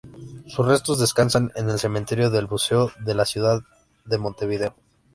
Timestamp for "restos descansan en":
0.67-1.69